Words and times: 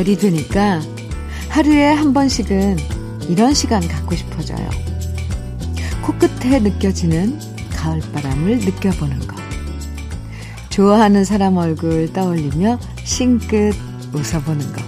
가을이 0.00 0.16
되니까 0.16 0.80
하루에 1.48 1.86
한 1.86 2.12
번씩은 2.12 2.78
이런 3.28 3.52
시간 3.52 3.86
갖고 3.86 4.14
싶어져요. 4.14 4.68
코끝에 6.02 6.58
느껴지는 6.60 7.38
가을바람을 7.70 8.58
느껴보는 8.60 9.18
것. 9.26 9.36
좋아하는 10.70 11.24
사람 11.24 11.56
얼굴 11.56 12.12
떠올리며 12.12 12.78
싱긋 13.04 13.74
웃어보는 14.12 14.72
것. 14.72 14.82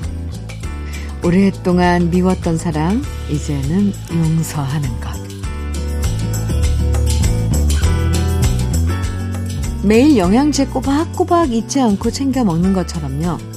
오랫동안 1.25 2.11
미웠던 2.11 2.56
사람, 2.56 3.03
이제는 3.31 3.92
용서하는 4.12 4.89
것. 5.01 5.12
매일 9.84 10.17
영양제 10.17 10.67
꼬박꼬박 10.67 11.53
잊지 11.53 11.81
않고 11.81 12.11
챙겨 12.11 12.45
먹는 12.45 12.73
것처럼요. 12.73 13.52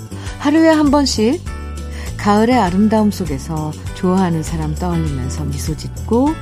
하루에 0.46 0.70
한 0.70 0.92
번씩 0.92 1.42
가을의 2.18 2.56
아름다움 2.56 3.10
속에서 3.10 3.72
좋아하는 3.96 4.44
사람 4.44 4.76
떠올리면서 4.76 5.44
미소 5.46 5.76
짓고 5.76 6.36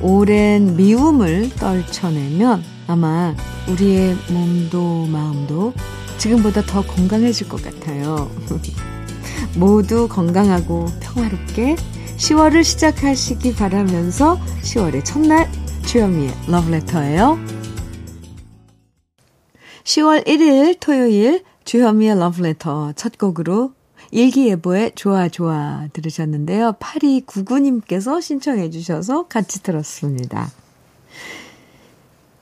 오랜 0.00 0.74
미움을 0.74 1.50
떨쳐내면 1.50 2.64
아마 2.86 3.34
우리의 3.68 4.16
몸도 4.30 5.08
마음도 5.12 5.74
지금보다 6.16 6.62
더 6.62 6.80
건강해질 6.80 7.50
것 7.50 7.62
같아요. 7.62 8.30
모두 9.58 10.08
건강하고 10.08 10.86
평화롭게 11.00 11.76
10월을 12.16 12.64
시작하시기 12.64 13.54
바라면서 13.54 14.40
10월의 14.62 15.04
첫날 15.04 15.46
주현미의 15.84 16.32
러브레터예요. 16.48 17.38
10월 19.84 20.26
1일 20.26 20.80
토요일 20.80 21.44
주현미의 21.66 22.16
러브레터 22.20 22.92
첫 22.92 23.18
곡으로 23.18 23.72
일기예보의 24.12 24.92
좋아 24.94 25.28
좋아 25.28 25.88
들으셨는데요. 25.92 26.74
8299님께서 26.78 28.22
신청해 28.22 28.70
주셔서 28.70 29.26
같이 29.26 29.64
들었습니다. 29.64 30.48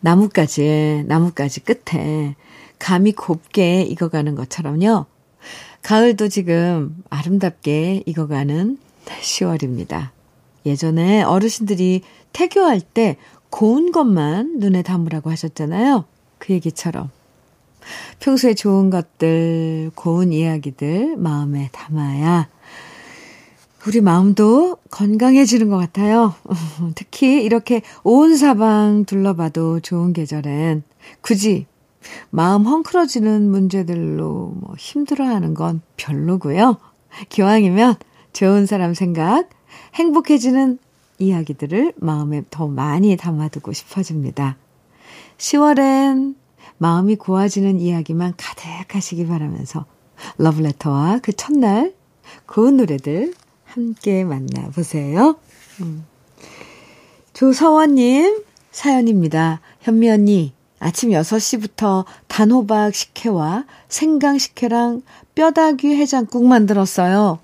나뭇가지에, 0.00 1.04
나뭇가지 1.06 1.60
끝에 1.60 2.36
감이 2.78 3.12
곱게 3.12 3.80
익어가는 3.82 4.34
것처럼요. 4.34 5.06
가을도 5.80 6.28
지금 6.28 6.94
아름답게 7.08 8.02
익어가는 8.04 8.78
10월입니다. 9.06 10.10
예전에 10.66 11.22
어르신들이 11.22 12.02
태교할 12.34 12.82
때 12.82 13.16
고운 13.48 13.90
것만 13.90 14.58
눈에 14.58 14.82
담으라고 14.82 15.30
하셨잖아요. 15.30 16.04
그 16.36 16.52
얘기처럼 16.52 17.10
평소에 18.20 18.54
좋은 18.54 18.90
것들, 18.90 19.90
고운 19.94 20.32
이야기들 20.32 21.16
마음에 21.16 21.68
담아야 21.72 22.48
우리 23.86 24.00
마음도 24.00 24.78
건강해지는 24.90 25.68
것 25.68 25.76
같아요. 25.76 26.34
특히 26.94 27.44
이렇게 27.44 27.82
온 28.02 28.36
사방 28.36 29.04
둘러봐도 29.04 29.80
좋은 29.80 30.12
계절엔 30.14 30.82
굳이 31.20 31.66
마음 32.30 32.64
헝클어지는 32.64 33.50
문제들로 33.50 34.54
뭐 34.56 34.74
힘들어하는 34.78 35.54
건 35.54 35.82
별로고요. 35.96 36.78
기왕이면 37.28 37.96
좋은 38.32 38.66
사람 38.66 38.94
생각, 38.94 39.48
행복해지는 39.94 40.78
이야기들을 41.18 41.92
마음에 41.96 42.42
더 42.50 42.66
많이 42.66 43.16
담아두고 43.16 43.72
싶어집니다. 43.72 44.56
10월엔 45.38 46.34
마음이 46.84 47.16
고와지는 47.16 47.80
이야기만 47.80 48.34
가득하시기 48.36 49.26
바라면서 49.26 49.86
러브레터와 50.36 51.20
그 51.22 51.32
첫날 51.32 51.94
고운 52.44 52.76
노래들 52.76 53.32
함께 53.64 54.22
만나보세요. 54.22 55.36
음. 55.80 56.04
조서원님 57.32 58.44
사연입니다. 58.70 59.62
현미 59.80 60.10
언니, 60.10 60.52
아침 60.78 61.08
6시부터 61.08 62.04
단호박 62.28 62.94
식혜와 62.94 63.64
생강 63.88 64.36
식혜랑 64.36 65.00
뼈다귀 65.34 65.88
해장국 65.94 66.44
만들었어요. 66.44 67.38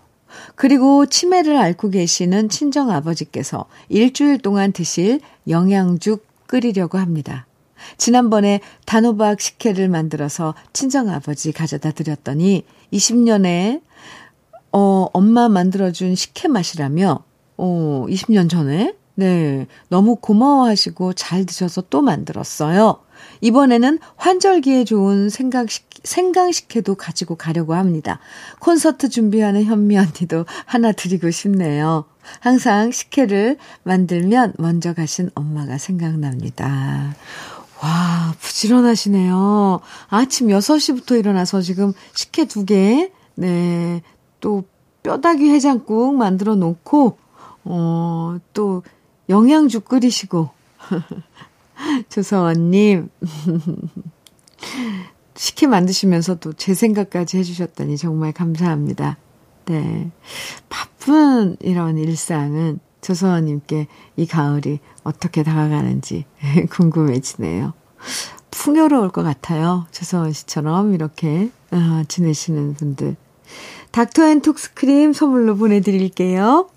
그리고 0.55 1.06
치매를 1.06 1.56
앓고 1.56 1.89
계시는 1.89 2.50
친정 2.50 2.91
아버지께서 2.91 3.65
일주일 3.89 4.37
동안 4.37 4.73
드실 4.73 5.23
영양죽 5.49 6.27
끓이려고 6.47 6.99
합니다. 6.99 7.47
지난번에 7.99 8.61
단호박 8.87 9.41
식혜를 9.41 9.89
만들어서 9.89 10.55
친정아버지 10.73 11.53
가져다 11.53 11.91
드렸더니 11.93 12.65
20년에 12.93 13.81
어, 14.73 15.07
엄마 15.13 15.49
만들어준 15.49 16.15
식혜 16.15 16.49
맛이라며, 16.49 17.25
어, 17.57 18.07
20년 18.09 18.49
전에, 18.49 18.95
네, 19.15 19.67
너무 19.89 20.17
고마워하시고 20.17 21.15
잘 21.15 21.45
드셔서 21.45 21.83
또 21.91 22.01
만들었어요. 22.01 23.01
이번에는 23.43 23.99
환절기에 24.17 24.85
좋은 24.85 25.29
생강식, 25.29 25.89
생강식혜도 26.05 26.95
가지고 26.95 27.35
가려고 27.35 27.75
합니다. 27.75 28.19
콘서트 28.61 29.11
준비하는 29.11 29.65
현미 29.65 29.99
언니도 29.99 30.47
하나 30.65 30.93
드리고 30.93 31.31
싶네요. 31.31 32.05
항상 32.39 32.93
식혜를 32.93 33.59
만들면 33.83 34.55
먼저 34.57 34.95
가신 34.95 35.31
엄마가 35.35 35.77
생각납니다. 35.77 37.15
와, 37.83 38.35
부지런하시네요. 38.41 39.81
아침 40.09 40.49
6시부터 40.49 41.19
일어나서 41.19 41.63
지금 41.63 41.93
식혜 42.15 42.45
두 42.45 42.65
개, 42.65 43.11
네, 43.37 44.03
또 44.41 44.65
뼈다귀 45.03 45.49
해장국 45.51 46.15
만들어 46.17 46.57
놓고, 46.57 47.17
어, 47.65 48.37
또 48.53 48.83
영양죽 49.29 49.87
끓이시고. 49.87 50.51
조서원님, 52.11 53.09
식혜 55.35 55.67
만드시면서 55.67 56.39
또 56.39 56.53
제 56.53 56.75
생각까지 56.75 57.39
해주셨다니 57.39 57.97
정말 57.97 58.33
감사합니다. 58.33 59.17
네. 59.67 60.11
바쁜 60.69 61.57
이런 61.61 61.97
일상은 61.97 62.81
조서원님께 63.01 63.87
이 64.17 64.27
가을이 64.27 64.81
어떻게 65.10 65.43
다가가는지 65.43 66.25
궁금해지네요. 66.71 67.75
풍요로울 68.50 69.10
것 69.10 69.22
같아요. 69.22 69.87
조서원 69.91 70.32
씨처럼 70.32 70.94
이렇게 70.94 71.50
어, 71.71 72.03
지내시는 72.09 72.75
분들. 72.75 73.16
닥터앤톡스크림 73.93 75.12
선물로 75.12 75.56
보내드릴게요. 75.56 76.69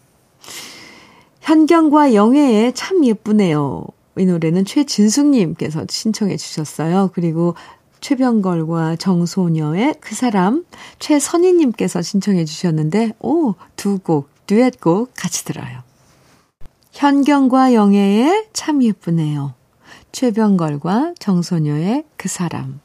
현경과 1.41 2.13
영애의 2.13 2.73
참 2.73 3.05
예쁘네요. 3.05 3.85
이 4.17 4.25
노래는 4.25 4.65
최진숙님께서 4.65 5.85
신청해 5.89 6.37
주셨어요. 6.37 7.09
그리고 7.13 7.55
최병걸과 7.99 8.97
정소녀의 8.97 9.95
그 9.99 10.13
사람, 10.13 10.65
최선희님께서 10.99 12.01
신청해 12.01 12.45
주셨는데, 12.45 13.13
오, 13.19 13.55
두 13.75 13.97
곡, 13.97 14.29
듀엣곡 14.45 15.11
같이 15.15 15.45
들어요. 15.45 15.83
현경과 16.93 17.73
영애의 17.73 18.47
참 18.53 18.81
예쁘네요. 18.83 19.55
최병걸과 20.11 21.15
정소녀의 21.17 22.03
그 22.17 22.29
사람. 22.29 22.79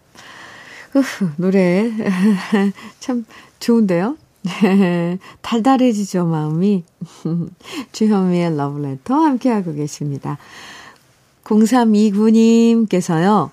으흐, 0.96 1.32
노래 1.36 1.92
참 3.00 3.26
좋은데요? 3.60 4.16
달달해지죠, 5.42 6.24
마음이. 6.24 6.84
주현미의 7.92 8.56
러브레터 8.56 9.14
함께하고 9.14 9.74
계십니다. 9.74 10.38
0329님께서요, 11.44 13.50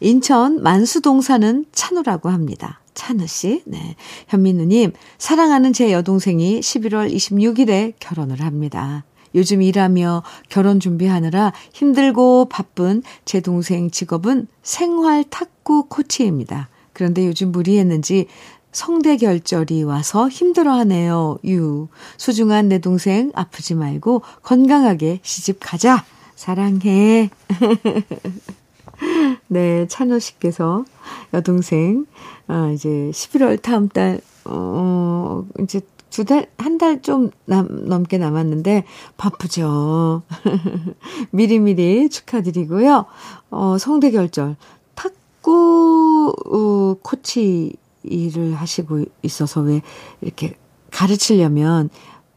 인천 0.00 0.62
만수동 0.62 1.20
사는 1.20 1.66
찬우라고 1.72 2.30
합니다. 2.30 2.80
찬우 2.94 3.26
씨, 3.26 3.62
네. 3.66 3.94
현민우님, 4.28 4.92
사랑하는 5.18 5.74
제 5.74 5.92
여동생이 5.92 6.60
11월 6.60 7.12
26일에 7.12 7.92
결혼을 8.00 8.40
합니다. 8.40 9.04
요즘 9.34 9.62
일하며 9.62 10.22
결혼 10.48 10.80
준비하느라 10.80 11.52
힘들고 11.72 12.48
바쁜 12.48 13.02
제 13.24 13.40
동생 13.40 13.90
직업은 13.90 14.46
생활 14.62 15.24
탁구 15.24 15.86
코치입니다. 15.88 16.68
그런데 16.92 17.26
요즘 17.26 17.52
무리했는지 17.52 18.26
성대 18.72 19.16
결절이 19.16 19.82
와서 19.82 20.28
힘들어 20.28 20.72
하네요. 20.74 21.38
유. 21.46 21.88
소중한 22.16 22.68
내 22.68 22.78
동생 22.78 23.30
아프지 23.34 23.74
말고 23.74 24.22
건강하게 24.42 25.20
시집 25.22 25.58
가자. 25.60 26.04
사랑해. 26.34 27.30
네, 29.48 29.86
찬호 29.88 30.18
씨께서 30.18 30.84
여동생, 31.32 32.06
아, 32.46 32.70
이제 32.72 32.88
11월 32.88 33.60
다음 33.60 33.88
달, 33.88 34.20
어, 34.44 35.44
이제 35.60 35.80
두 36.10 36.24
달, 36.24 36.46
한 36.58 36.78
달 36.78 37.02
좀 37.02 37.30
넘게 37.46 38.18
남았는데 38.18 38.84
바쁘죠. 39.16 40.22
미리미리 41.30 42.08
축하드리고요. 42.08 43.04
어, 43.50 43.78
성대 43.78 44.10
결절. 44.10 44.56
탁구, 44.94 46.34
어, 46.46 46.94
코치 47.02 47.74
일을 48.04 48.54
하시고 48.54 49.04
있어서 49.22 49.60
왜 49.60 49.82
이렇게 50.20 50.56
가르치려면 50.90 51.90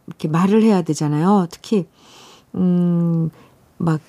이렇게 0.08 0.28
말을 0.28 0.64
해야 0.64 0.82
되잖아요. 0.82 1.48
특히, 1.52 1.88
음, 2.56 3.30
막 3.78 4.02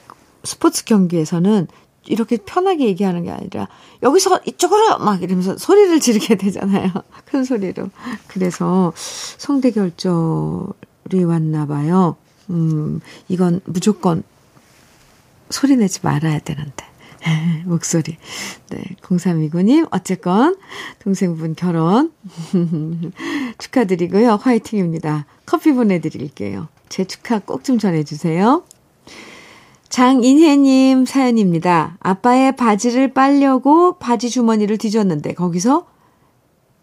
스포츠 0.44 0.85
경기에서는 0.85 1.69
이렇게 2.07 2.37
편하게 2.37 2.87
얘기하는 2.87 3.25
게 3.25 3.31
아니라 3.31 3.69
여기서 4.03 4.41
이쪽으로 4.47 4.99
막 4.99 5.23
이러면서 5.23 5.57
소리를 5.57 5.99
지르게 6.01 6.37
되잖아요. 6.37 6.91
큰 7.25 7.45
소리로. 7.45 7.91
그래서 8.29 8.93
성대결절이 8.97 10.73
왔나 11.25 11.67
봐요. 11.67 12.17
음, 12.51 13.01
이건 13.29 13.61
무조건 13.65 14.23
소리 15.51 15.77
내지 15.77 16.01
말아야 16.03 16.41
되는데. 16.41 16.85
목소리. 17.67 18.17
네, 18.71 18.83
0329님, 19.03 19.87
어쨌건, 19.93 20.57
동생분 20.99 21.55
결혼. 21.55 22.11
축하드리고요. 23.59 24.41
화이팅입니다. 24.43 25.27
커피 25.47 25.73
보내드릴게요. 25.73 26.67
제 26.89 27.05
축하 27.05 27.39
꼭 27.39 27.63
좀 27.63 27.79
전해주세요. 27.79 28.65
장인혜님 29.93 31.05
사연입니다. 31.05 31.99
아빠의 32.00 32.56
바지를 32.56 33.12
빨려고 33.12 33.99
바지 33.99 34.31
주머니를 34.31 34.79
뒤졌는데 34.79 35.35
거기서 35.35 35.87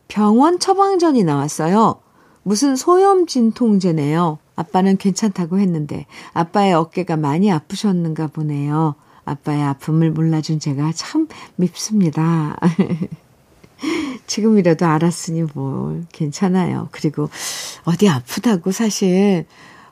병원 0.07 0.59
처방전이 0.59 1.23
나왔어요. 1.23 2.01
무슨 2.43 2.75
소염 2.75 3.25
진통제네요. 3.25 4.37
아빠는 4.55 4.97
괜찮다고 4.97 5.57
했는데 5.57 6.05
아빠의 6.33 6.75
어깨가 6.75 7.17
많이 7.17 7.51
아프셨는가 7.51 8.27
보네요. 8.27 8.93
아빠의 9.25 9.63
아픔을 9.63 10.11
몰라준 10.11 10.59
제가 10.59 10.91
참 10.93 11.27
밉습니다. 11.55 12.59
지금이라도 14.27 14.85
알았으니 14.85 15.45
뭘 15.55 16.05
괜찮아요. 16.11 16.89
그리고 16.91 17.27
어디 17.85 18.07
아프다고 18.07 18.71
사실 18.71 19.47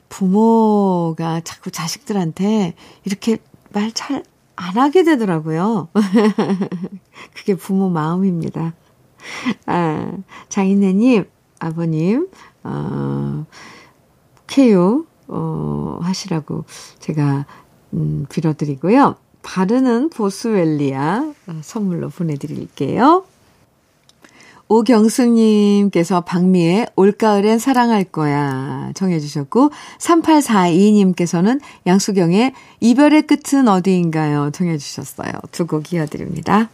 부모가 0.10 1.42
자꾸 1.42 1.72
자식들한테 1.72 2.74
이렇게 3.06 3.38
말 3.74 3.92
잘 3.94 4.24
안 4.58 4.76
하게 4.76 5.04
되더라고요. 5.04 5.88
그게 7.36 7.54
부모 7.56 7.90
마음입니다. 7.90 8.74
아, 9.68 10.12
장인애님, 10.50 11.26
아버님, 11.60 12.28
어, 12.64 13.46
케요, 14.48 15.06
어, 15.28 16.00
하시라고 16.02 16.66
제가, 17.00 17.46
음, 17.94 18.26
빌어드리고요. 18.30 19.16
바르는 19.44 20.10
보스웰리아 20.10 21.32
선물로 21.62 22.10
보내드릴게요. 22.10 23.26
오경숙님께서 24.70 26.22
박미의 26.22 26.88
올가을엔 26.96 27.60
사랑할 27.60 28.04
거야 28.04 28.92
정해주셨고 28.96 29.72
3842님께서는 30.00 31.60
양수경의 31.86 32.54
이별의 32.80 33.24
끝은 33.28 33.68
어디인가요 33.68 34.52
정해주셨어요. 34.52 35.32
두 35.52 35.68
곡 35.68 35.92
이어드립니다. 35.94 36.70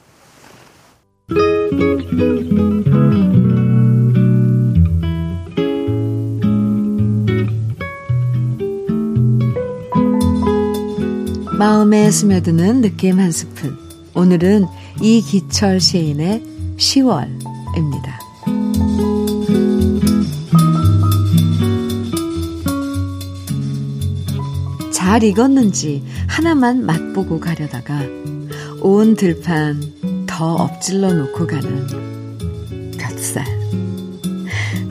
마음에 11.57 12.11
스며드는 12.11 12.81
느낌 12.81 13.19
한 13.19 13.31
스푼. 13.31 13.77
오늘은 14.15 14.65
이기철 15.01 15.79
시인의 15.79 16.43
10월 16.77 17.52
입니다. 17.77 18.19
잘 24.91 25.23
익었는지 25.23 26.03
하나만 26.27 26.85
맛보고 26.85 27.39
가려다가 27.39 27.99
온 28.81 29.15
들판 29.15 30.25
더 30.25 30.55
엎질러 30.55 31.13
놓고 31.13 31.45
가는 31.45 32.91
볕살. 32.97 33.45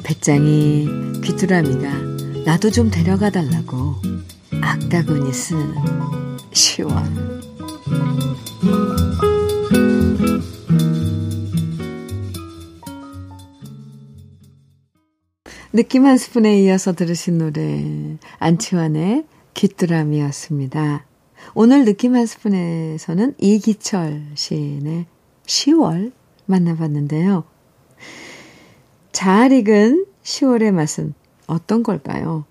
배짱이 0.02 0.87
귀뚜라미가 1.25 1.90
나도 2.44 2.70
좀 2.70 2.90
데려가 2.90 3.31
달라고 3.31 3.96
악다구니 4.61 5.32
쓰는 5.32 5.75
시원. 6.52 7.31
느낌 15.74 16.04
한 16.04 16.19
스푼에 16.19 16.60
이어서 16.60 16.92
들으신 16.92 17.38
노래 17.38 18.19
안치환의 18.38 19.24
귀뚜라미였습니다. 19.54 21.06
오늘 21.54 21.86
느낌 21.86 22.14
한 22.14 22.26
스푼에서는 22.26 23.34
이기철 23.38 24.22
시인의 24.34 25.06
10월 25.46 26.12
만나봤는데요. 26.44 27.44
잘 29.12 29.52
익은 29.52 30.04
10월의 30.22 30.72
맛은 30.72 31.14
어떤 31.46 31.82
걸까요? 31.82 32.44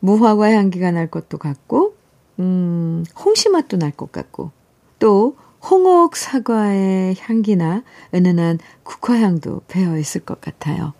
무화과 0.00 0.50
향기가 0.50 0.90
날 0.90 1.10
것도 1.10 1.38
같고, 1.38 1.94
음, 2.40 3.04
홍시 3.24 3.48
맛도 3.48 3.78
날 3.78 3.90
것 3.90 4.12
같고, 4.12 4.50
또 4.98 5.36
홍옥 5.62 6.14
사과의 6.16 7.16
향기나 7.18 7.84
은은한 8.14 8.58
국화향도 8.82 9.62
배어 9.66 9.98
있을 9.98 10.20
것 10.22 10.40
같아요. 10.42 10.92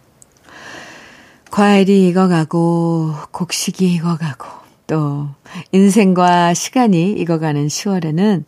과일이 1.51 2.09
익어가고 2.09 3.13
곡식이 3.33 3.93
익어가고 3.95 4.47
또 4.87 5.29
인생과 5.73 6.55
시간이 6.55 7.13
익어가는 7.13 7.67
10월에는 7.67 8.45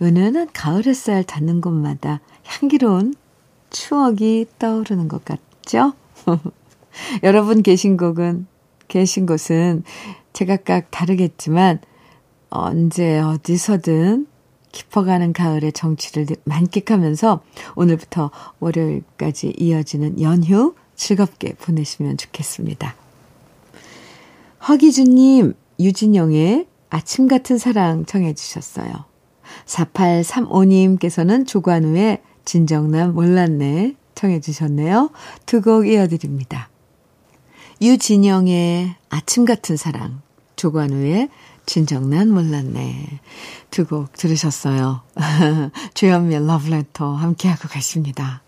은은한 0.00 0.50
가을 0.52 0.86
햇살 0.86 1.24
닿는 1.24 1.60
곳마다 1.60 2.20
향기로운 2.44 3.14
추억이 3.70 4.46
떠오르는 4.58 5.08
것 5.08 5.24
같죠? 5.24 5.94
여러분 7.24 7.62
계신 7.62 7.96
곳은 7.96 8.46
계신 8.88 9.26
곳은 9.26 9.82
제각각 10.32 10.92
다르겠지만 10.92 11.80
언제 12.50 13.18
어디서든 13.18 14.28
깊어가는 14.70 15.32
가을의 15.32 15.72
정취를 15.72 16.26
만끽하면서 16.44 17.42
오늘부터 17.74 18.30
월요일까지 18.60 19.54
이어지는 19.58 20.20
연휴 20.20 20.74
즐겁게 20.96 21.54
보내시면 21.54 22.16
좋겠습니다. 22.16 22.94
허기준님, 24.68 25.54
유진영의 25.78 26.66
아침 26.90 27.28
같은 27.28 27.58
사랑 27.58 28.04
청해주셨어요. 28.04 29.04
4835님께서는 29.66 31.46
조관우의 31.46 32.22
진정남 32.44 33.14
몰랐네 33.14 33.94
청해주셨네요. 34.14 35.10
두 35.44 35.60
곡 35.60 35.86
이어드립니다. 35.86 36.68
유진영의 37.82 38.94
아침 39.10 39.44
같은 39.44 39.76
사랑, 39.76 40.22
조관우의 40.56 41.28
진정난 41.66 42.30
몰랐네. 42.32 43.20
두 43.70 43.84
곡 43.84 44.12
들으셨어요. 44.14 45.02
주현미의 45.94 46.46
러브레터 46.46 47.14
함께하고 47.14 47.68
가십니다. 47.68 48.42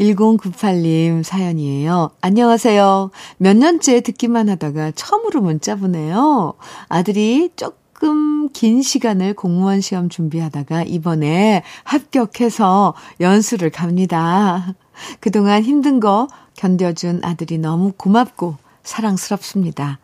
1098님 0.00 1.22
사연이에요. 1.22 2.10
안녕하세요. 2.20 3.10
몇 3.38 3.56
년째 3.56 4.00
듣기만 4.00 4.48
하다가 4.48 4.92
처음으로 4.92 5.40
문자 5.40 5.76
보내요. 5.76 6.54
아들이 6.88 7.50
조금 7.54 8.48
긴 8.50 8.82
시간을 8.82 9.34
공무원 9.34 9.80
시험 9.80 10.08
준비하다가 10.08 10.82
이번에 10.84 11.62
합격해서 11.84 12.94
연수를 13.20 13.70
갑니다. 13.70 14.74
그동안 15.20 15.62
힘든 15.62 16.00
거 16.00 16.28
견뎌준 16.56 17.20
아들이 17.22 17.58
너무 17.58 17.92
고맙고 17.96 18.56
사랑스럽습니다. 18.82 19.98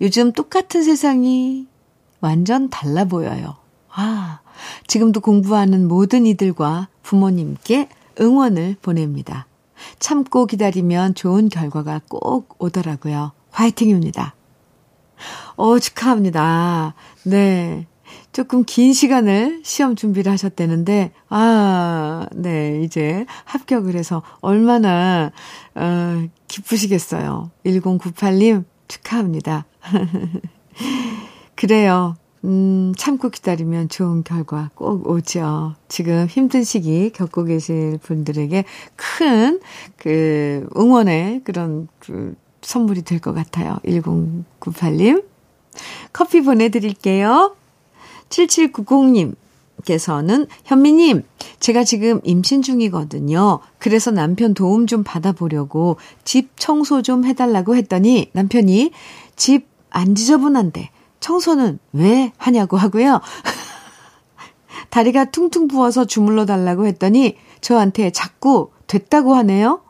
요즘 0.00 0.32
똑같은 0.32 0.82
세상이 0.82 1.66
완전 2.20 2.70
달라 2.70 3.04
보여요. 3.04 3.56
아, 3.92 4.40
지금도 4.86 5.20
공부하는 5.20 5.86
모든 5.86 6.26
이들과 6.26 6.88
부모님께 7.02 7.88
응원을 8.20 8.76
보냅니다. 8.82 9.46
참고 9.98 10.46
기다리면 10.46 11.14
좋은 11.14 11.48
결과가 11.48 12.00
꼭 12.08 12.56
오더라고요. 12.58 13.32
화이팅입니다. 13.50 14.34
어, 15.56 15.78
축하합니다. 15.78 16.94
네. 17.24 17.86
조금 18.32 18.64
긴 18.64 18.92
시간을 18.92 19.62
시험 19.64 19.96
준비를 19.96 20.30
하셨다는데, 20.30 21.12
아, 21.30 22.26
네, 22.34 22.82
이제 22.82 23.24
합격을 23.44 23.94
해서 23.94 24.22
얼마나, 24.40 25.32
어, 25.74 26.26
기쁘시겠어요. 26.46 27.50
1098님, 27.64 28.64
축하합니다. 28.88 29.64
그래요. 31.56 32.16
음, 32.46 32.92
참고 32.96 33.28
기다리면 33.28 33.88
좋은 33.88 34.24
결과 34.24 34.70
꼭 34.74 35.08
오죠. 35.08 35.74
지금 35.88 36.26
힘든 36.26 36.64
시기 36.64 37.10
겪고 37.10 37.44
계실 37.44 37.98
분들에게 38.02 38.64
큰, 38.94 39.60
그, 39.96 40.68
응원의 40.76 41.42
그런, 41.44 41.88
그, 41.98 42.34
선물이 42.62 43.02
될 43.02 43.20
것 43.20 43.34
같아요. 43.34 43.78
1098님. 43.84 45.24
커피 46.12 46.40
보내드릴게요. 46.40 47.54
7790님께서는 48.28 50.48
현미님, 50.64 51.22
제가 51.60 51.84
지금 51.84 52.20
임신 52.24 52.62
중이거든요. 52.62 53.60
그래서 53.78 54.10
남편 54.10 54.54
도움 54.54 54.86
좀 54.86 55.04
받아보려고 55.04 55.96
집 56.24 56.50
청소 56.56 57.02
좀 57.02 57.24
해달라고 57.24 57.76
했더니 57.76 58.30
남편이 58.32 58.90
집 59.36 59.76
안 59.96 60.14
지저분한데 60.14 60.90
청소는 61.20 61.78
왜 61.92 62.32
하냐고 62.36 62.76
하고요. 62.76 63.20
다리가 64.90 65.26
퉁퉁 65.26 65.68
부어서 65.68 66.04
주물러 66.04 66.46
달라고 66.46 66.86
했더니 66.86 67.36
저한테 67.60 68.10
자꾸 68.10 68.70
됐다고 68.86 69.34
하네요. 69.34 69.82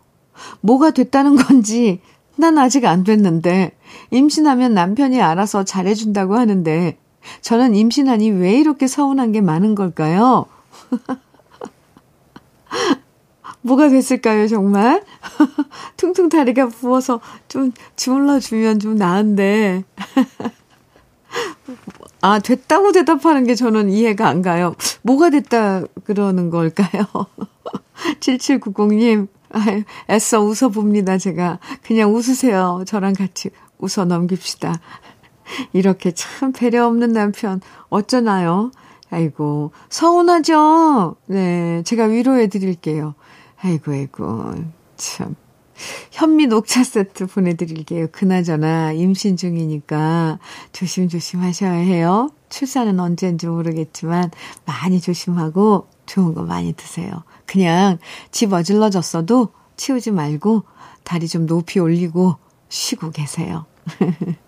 뭐가 0.60 0.90
됐다는 0.90 1.36
건지 1.36 2.00
난 2.36 2.58
아직 2.58 2.84
안 2.84 3.04
됐는데 3.04 3.76
임신하면 4.10 4.74
남편이 4.74 5.20
알아서 5.20 5.64
잘해준다고 5.64 6.36
하는데 6.36 6.98
저는 7.40 7.74
임신하니 7.74 8.30
왜 8.30 8.58
이렇게 8.58 8.86
서운한 8.86 9.32
게 9.32 9.40
많은 9.40 9.74
걸까요? 9.74 10.46
뭐가 13.62 13.88
됐을까요, 13.88 14.46
정말? 14.46 15.02
퉁퉁 15.96 16.28
다리가 16.28 16.68
부어서 16.68 17.20
좀 17.48 17.72
주물러주면 17.96 18.78
좀 18.78 18.94
나은데. 18.94 19.84
아, 22.20 22.38
됐다고 22.38 22.92
대답하는 22.92 23.44
게 23.44 23.54
저는 23.54 23.90
이해가 23.90 24.28
안 24.28 24.42
가요. 24.42 24.74
뭐가 25.02 25.30
됐다 25.30 25.82
그러는 26.04 26.50
걸까요? 26.50 27.04
7790님, 28.20 29.28
아유, 29.50 29.82
애써 30.10 30.40
웃어봅니다, 30.40 31.18
제가. 31.18 31.58
그냥 31.82 32.14
웃으세요. 32.14 32.84
저랑 32.86 33.14
같이 33.14 33.50
웃어 33.78 34.04
넘깁시다. 34.04 34.80
이렇게 35.72 36.12
참 36.12 36.52
배려 36.52 36.86
없는 36.86 37.12
남편, 37.12 37.60
어쩌나요? 37.88 38.70
아이고, 39.10 39.70
서운하죠? 39.88 41.16
네, 41.26 41.82
제가 41.84 42.04
위로해 42.06 42.48
드릴게요. 42.48 43.14
아이고, 43.60 43.92
아이고, 43.92 44.54
참. 44.96 45.36
현미 46.10 46.46
녹차 46.46 46.84
세트 46.84 47.26
보내드릴게요. 47.26 48.08
그나저나 48.12 48.92
임신 48.92 49.36
중이니까 49.36 50.38
조심조심 50.72 51.40
하셔야 51.40 51.72
해요. 51.72 52.30
출산은 52.48 53.00
언제인지 53.00 53.46
모르겠지만 53.46 54.30
많이 54.64 55.00
조심하고 55.00 55.88
좋은 56.06 56.34
거 56.34 56.42
많이 56.42 56.72
드세요. 56.72 57.24
그냥 57.44 57.98
집 58.30 58.52
어질러졌어도 58.52 59.48
치우지 59.76 60.12
말고 60.12 60.62
다리 61.04 61.28
좀 61.28 61.46
높이 61.46 61.78
올리고 61.78 62.36
쉬고 62.68 63.10
계세요. 63.10 63.66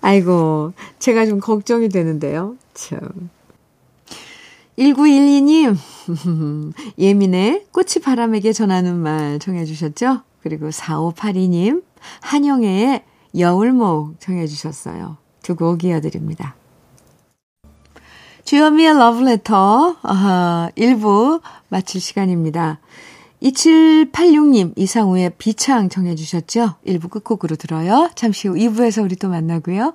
아이고, 0.00 0.72
제가 0.98 1.26
좀 1.26 1.40
걱정이 1.40 1.88
되는데요. 1.88 2.56
참. 2.72 3.00
1912님, 4.78 5.76
예민의 6.98 7.66
꽃이 7.72 8.02
바람에게 8.02 8.52
전하는 8.52 8.96
말 8.96 9.38
정해주셨죠? 9.40 10.22
그리고 10.42 10.68
4582님, 10.68 11.82
한영애의 12.20 13.02
여울목 13.36 14.20
정해주셨어요. 14.20 15.16
두 15.42 15.56
곡 15.56 15.82
이어드립니다. 15.84 16.54
주현미의 18.44 18.94
러브레터, 18.98 19.96
아, 20.02 20.70
1부 20.76 21.40
마칠 21.68 22.00
시간입니다. 22.00 22.78
2786님, 23.42 24.72
이상우의 24.76 25.32
비창 25.38 25.88
정해 25.88 26.14
주셨죠? 26.14 26.74
1부 26.86 27.10
끝곡으로 27.10 27.56
들어요. 27.56 28.10
잠시 28.14 28.48
후 28.48 28.54
2부에서 28.54 29.02
우리 29.04 29.16
또 29.16 29.28
만나고요. 29.28 29.94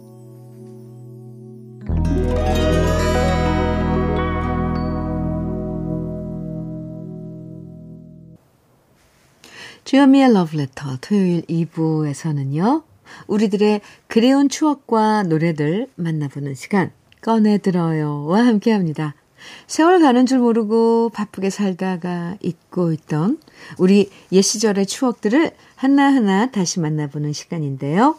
주현미의 9.91 10.31
러브레터 10.31 10.99
토요일 11.01 11.41
2부에서는요. 11.47 12.83
우리들의 13.27 13.81
그리운 14.07 14.47
추억과 14.47 15.23
노래들 15.23 15.89
만나보는 15.95 16.55
시간 16.55 16.93
꺼내들어요와 17.19 18.45
함께합니다. 18.45 19.15
세월 19.67 19.99
가는 19.99 20.25
줄 20.25 20.39
모르고 20.39 21.09
바쁘게 21.09 21.49
살다가 21.49 22.37
잊고 22.39 22.93
있던 22.93 23.41
우리 23.77 24.09
옛 24.31 24.41
시절의 24.41 24.85
추억들을 24.85 25.51
하나하나 25.75 26.51
다시 26.51 26.79
만나보는 26.79 27.33
시간인데요. 27.33 28.15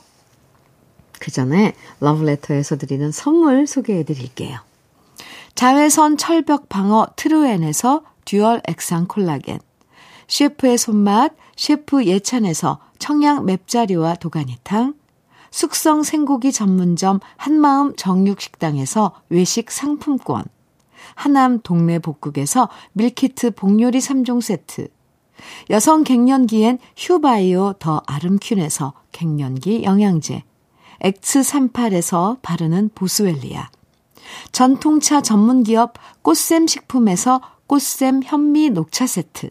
그 1.21 1.31
전에 1.31 1.73
러브레터에서 2.01 2.77
드리는 2.77 3.11
선물 3.11 3.67
소개해 3.67 4.05
드릴게요. 4.05 4.59
자외선 5.55 6.19
철벽 6.19 6.69
방어 6.69 7.07
트루엔에서 7.17 8.05
dual 8.27 8.61
액상 8.69 9.07
콜라겐 9.07 9.59
셰프의 10.29 10.77
손맛 10.77 11.33
셰프 11.57 12.05
예찬에서 12.07 12.79
청양 12.99 13.47
맵자리와 13.47 14.17
도가니탕, 14.17 14.95
숙성 15.51 16.03
생고기 16.03 16.51
전문점 16.51 17.21
한마음 17.37 17.95
정육식당에서 17.97 19.13
외식 19.29 19.71
상품권, 19.71 20.45
하남 21.15 21.61
동네 21.63 21.99
복국에서 21.99 22.69
밀키트 22.95 23.53
복요리 23.53 23.99
3종 23.99 24.41
세트, 24.41 24.89
여성 25.71 26.05
갱년기엔 26.05 26.79
휴바이오 26.97 27.75
더 27.79 28.03
아름퀸에서 28.07 28.95
갱년기 29.13 29.83
영양제, 29.83 30.43
X38에서 31.03 32.39
바르는 32.41 32.91
보스웰리아, 32.95 33.69
전통차 34.53 35.21
전문기업 35.21 35.95
꽃샘 36.23 36.67
식품에서 36.67 37.41
꽃샘 37.67 38.23
현미 38.25 38.71
녹차 38.71 39.07
세트, 39.07 39.51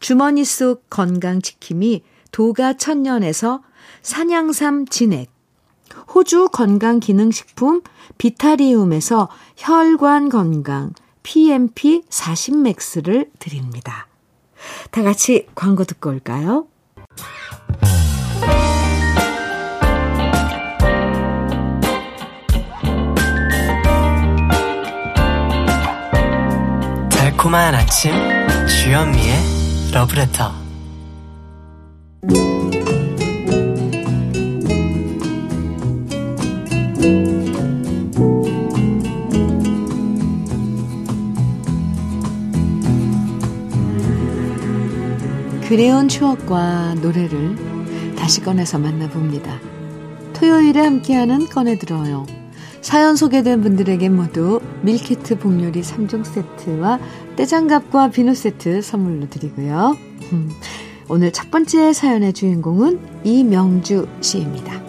주머니 0.00 0.44
속 0.44 0.88
건강지킴이 0.90 2.02
도가 2.32 2.74
천년에서 2.74 3.62
산양삼 4.02 4.86
진액, 4.86 5.30
호주 6.14 6.48
건강기능식품 6.52 7.82
비타리움에서 8.18 9.28
혈관 9.56 10.28
건강 10.28 10.92
PMP 11.22 12.02
40맥스를 12.08 13.30
드립니다. 13.38 14.06
다 14.90 15.02
같이 15.02 15.46
광고 15.54 15.84
듣고 15.84 16.10
올까요? 16.10 16.66
달콤한 27.10 27.74
아침 27.74 28.12
주현미의 28.66 29.55
러브레터 29.92 30.66
그리운 45.68 46.08
추억과 46.08 46.94
노래를 47.02 48.14
다시 48.16 48.40
꺼내서 48.40 48.78
만나봅니다. 48.78 49.58
토요일에 50.32 50.80
함께하는 50.80 51.48
꺼내들어요. 51.48 52.45
사연 52.86 53.16
소개된 53.16 53.62
분들에게 53.62 54.08
모두 54.10 54.60
밀키트 54.82 55.40
복요리 55.40 55.80
3종 55.80 56.24
세트와 56.24 57.00
떼장갑과 57.34 58.10
비누 58.10 58.32
세트 58.32 58.80
선물로 58.80 59.28
드리고요. 59.28 59.96
오늘 61.08 61.32
첫 61.32 61.50
번째 61.50 61.92
사연의 61.92 62.32
주인공은 62.32 63.00
이명주 63.24 64.06
씨입니다. 64.20 64.80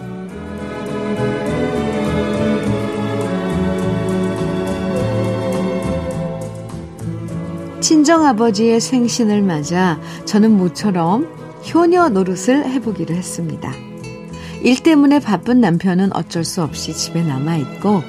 친정아버지의 7.80 8.80
생신을 8.80 9.42
맞아 9.42 9.98
저는 10.24 10.56
모처럼 10.56 11.26
효녀 11.74 12.10
노릇을 12.10 12.64
해보기로 12.64 13.12
했습니다. 13.16 13.87
일 14.62 14.82
때문에 14.82 15.20
바쁜 15.20 15.60
남편은 15.60 16.14
어쩔 16.14 16.44
수 16.44 16.62
없이 16.62 16.92
집에 16.92 17.22
남아있고 17.22 18.02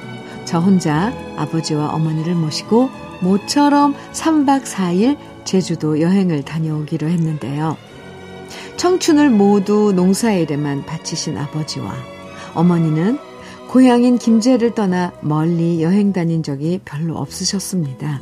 저 0.44 0.58
혼자 0.58 1.12
아버지와 1.36 1.90
어머니를 1.94 2.34
모시고 2.34 2.90
모처럼 3.20 3.94
3박 4.12 4.64
4일 4.64 5.16
제주도 5.44 6.00
여행을 6.00 6.42
다녀오기로 6.42 7.08
했는데요. 7.08 7.76
청춘을 8.76 9.30
모두 9.30 9.92
농사일에만 9.94 10.86
바치신 10.86 11.36
아버지와 11.36 11.94
어머니는 12.54 13.18
고향인 13.68 14.18
김제를 14.18 14.74
떠나 14.74 15.12
멀리 15.20 15.82
여행 15.82 16.12
다닌 16.12 16.42
적이 16.42 16.80
별로 16.84 17.16
없으셨습니다. 17.16 18.20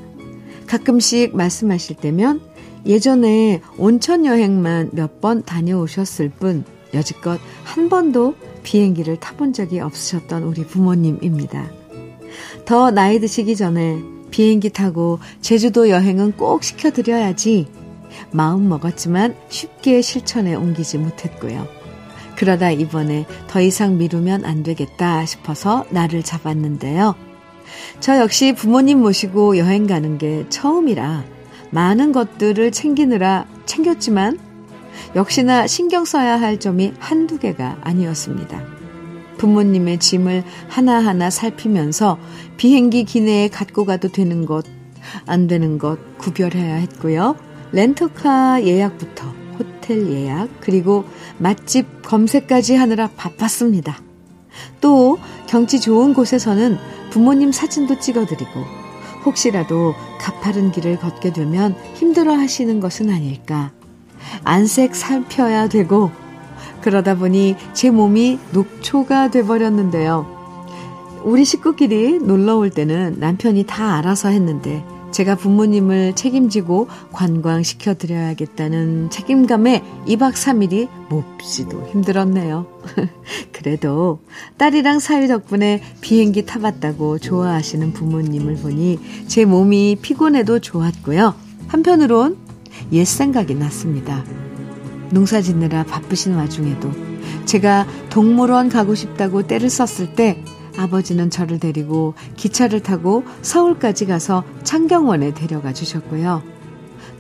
가끔씩 0.67 1.35
말씀하실 1.35 1.97
때면 1.97 2.43
예전에 2.85 3.63
온천 3.79 4.27
여행만 4.27 4.91
몇 4.93 5.21
번 5.21 5.43
다녀오셨을 5.43 6.29
뿐 6.29 6.65
여지껏 6.95 7.41
한 7.65 7.89
번도 7.89 8.35
비행기를 8.63 9.17
타본 9.19 9.53
적이 9.53 9.81
없으셨던 9.81 10.43
우리 10.43 10.65
부모님입니다. 10.65 11.71
더 12.65 12.91
나이 12.91 13.19
드시기 13.19 13.57
전에 13.57 13.99
비행기 14.31 14.71
타고 14.71 15.19
제주도 15.41 15.89
여행은 15.89 16.33
꼭 16.33 16.63
시켜드려야지 16.63 17.67
마음 18.31 18.69
먹었지만 18.69 19.35
쉽게 19.49 20.03
실천에 20.03 20.55
옮기지 20.55 20.99
못했고요. 20.99 21.67
그러다 22.37 22.71
이번에 22.71 23.27
더 23.49 23.61
이상 23.61 23.99
미루면 23.99 24.45
안 24.45 24.63
되겠다 24.63 25.27
싶어서 25.27 25.85
나를 25.91 26.23
잡았는데요. 26.23 27.15
저 28.01 28.19
역시 28.19 28.55
부모님 28.55 29.01
모시고 29.01 29.59
여행 29.59 29.87
가는 29.87 30.19
게 30.19 30.47
처음이라 30.49 31.25
많은 31.71 32.13
것들을 32.13 32.71
챙기느라 32.71 33.47
챙겼지만 33.67 34.39
역시나 35.17 35.67
신경 35.67 36.05
써야 36.05 36.41
할 36.41 36.59
점이 36.59 36.95
한두 36.99 37.39
개가 37.39 37.79
아니었습니다. 37.83 38.63
부모님의 39.39 39.99
짐을 39.99 40.45
하나하나 40.69 41.31
살피면서 41.31 42.19
비행기 42.57 43.05
기내에 43.05 43.49
갖고 43.49 43.85
가도 43.85 44.09
되는 44.09 44.45
것, 44.47 44.65
안 45.27 45.47
되는 45.47 45.79
것 45.79 46.19
구별해야 46.19 46.75
했고요. 46.77 47.37
렌터카 47.73 48.65
예약부터 48.65 49.27
호텔 49.59 50.11
예약, 50.11 50.49
그리고 50.61 51.05
맛집 51.39 52.03
검색까지 52.03 52.75
하느라 52.75 53.09
바빴습니다. 53.17 54.01
또 54.81 55.19
경치 55.47 55.81
좋은 55.81 56.15
곳에서는 56.15 56.79
부모님 57.11 57.53
사진도 57.53 57.99
찍어드리고 57.99 58.65
혹시라도 59.25 59.95
가파른 60.19 60.73
길을 60.73 60.99
걷게 60.99 61.33
되면 61.33 61.75
힘들어 61.95 62.35
하시는 62.35 62.81
것은 62.81 63.11
아닐까. 63.11 63.73
안색 64.49 64.97
살펴야 64.97 65.69
되고 65.69 66.11
그러다 66.81 67.17
보니 67.17 67.57
제 67.75 67.91
몸이 67.91 68.39
녹초가 68.53 69.31
돼버렸는데요. 69.31 70.27
우리 71.23 71.45
식구끼리 71.45 72.19
놀러 72.21 72.57
올 72.57 72.71
때는 72.71 73.17
남편이 73.19 73.65
다 73.65 73.97
알아서 73.97 74.31
했는데 74.31 74.83
제가 75.11 75.35
부모님을 75.35 76.15
책임지고 76.15 76.89
관광시켜 77.13 77.95
드려야겠다는 77.95 79.11
책임감에 79.11 79.85
2박 80.07 80.33
3일이 80.33 80.89
몹시도 81.11 81.87
힘들었네요. 81.89 82.67
그래도 83.53 84.21
딸이랑 84.57 84.99
사위 84.99 85.29
덕분에 85.29 85.83
비행기 86.01 86.47
타봤다고 86.47 87.19
좋아하시는 87.19 87.93
부모님을 87.93 88.57
보니 88.57 88.99
제 89.27 89.45
몸이 89.45 89.99
피곤해도 90.01 90.61
좋았고요. 90.61 91.35
한편으론 91.67 92.48
옛 92.93 93.05
생각이 93.05 93.55
났습니다. 93.55 94.25
농사 95.11 95.41
짓느라 95.41 95.85
바쁘신 95.85 96.35
와중에도 96.35 96.91
제가 97.45 97.87
동물원 98.11 98.69
가고 98.69 98.95
싶다고 98.95 99.47
때를 99.47 99.71
썼을 99.71 100.15
때 100.15 100.43
아버지는 100.77 101.29
저를 101.31 101.59
데리고 101.59 102.15
기차를 102.37 102.83
타고 102.83 103.25
서울까지 103.43 104.07
가서 104.07 104.45
창경원에 104.63 105.35
데려가 105.35 105.73
주셨고요. 105.73 106.43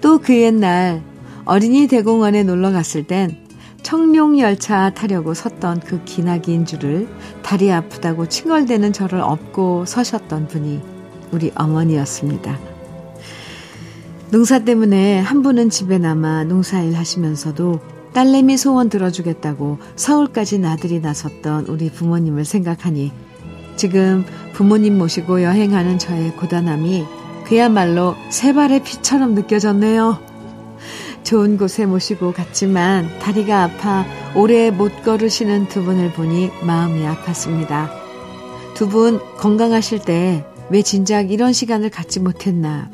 또 0.00 0.18
그 0.18 0.36
옛날 0.36 1.02
어린이 1.44 1.88
대공원에 1.88 2.42
놀러 2.44 2.70
갔을 2.70 3.04
땐 3.04 3.36
청룡 3.82 4.38
열차 4.38 4.90
타려고 4.90 5.34
섰던 5.34 5.80
그 5.80 6.04
기나긴 6.04 6.66
줄을 6.66 7.08
다리 7.42 7.72
아프다고 7.72 8.28
칭얼대는 8.28 8.92
저를 8.92 9.20
업고 9.20 9.84
서셨던 9.86 10.48
분이 10.48 10.80
우리 11.32 11.50
어머니였습니다. 11.54 12.67
농사 14.30 14.58
때문에 14.58 15.20
한 15.20 15.42
분은 15.42 15.70
집에 15.70 15.98
남아 15.98 16.44
농사일 16.44 16.94
하시면서도 16.96 17.80
딸내미 18.12 18.56
소원 18.56 18.88
들어주겠다고 18.88 19.78
서울까지 19.96 20.58
나들이 20.58 21.00
나섰던 21.00 21.66
우리 21.66 21.90
부모님을 21.90 22.44
생각하니 22.44 23.12
지금 23.76 24.24
부모님 24.52 24.98
모시고 24.98 25.42
여행하는 25.42 25.98
저의 25.98 26.34
고단함이 26.36 27.04
그야말로 27.46 28.16
새 28.30 28.52
발의 28.52 28.82
피처럼 28.82 29.34
느껴졌네요. 29.34 30.18
좋은 31.22 31.56
곳에 31.56 31.86
모시고 31.86 32.32
갔지만 32.32 33.08
다리가 33.20 33.62
아파 33.64 34.04
오래 34.34 34.70
못 34.70 35.02
걸으시는 35.04 35.68
두 35.68 35.82
분을 35.84 36.12
보니 36.12 36.50
마음이 36.62 37.02
아팠습니다. 37.02 37.90
두 38.74 38.88
분 38.88 39.20
건강하실 39.38 40.00
때 40.00 40.44
왜 40.70 40.82
진작 40.82 41.30
이런 41.30 41.52
시간을 41.54 41.88
갖지 41.88 42.20
못했나 42.20 42.90